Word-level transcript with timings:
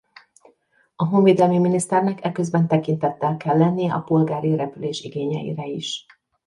A 0.95 1.03
honvédelmi 1.05 1.57
miniszternek 1.59 2.23
eközben 2.23 2.67
tekintettel 2.67 3.37
kell 3.37 3.57
lennie 3.57 3.93
a 3.93 3.99
polgári 4.01 4.55
repülés 4.55 5.01
igényeire 5.01 5.65
is. 5.65 6.05